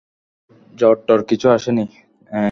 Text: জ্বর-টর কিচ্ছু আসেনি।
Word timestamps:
জ্বর-টর 0.73 1.19
কিচ্ছু 1.23 1.47
আসেনি। 1.49 1.85